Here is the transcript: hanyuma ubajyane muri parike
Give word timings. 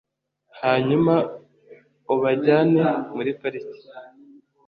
hanyuma 0.61 1.13
ubajyane 2.13 2.83
muri 3.15 3.31
parike 3.39 3.79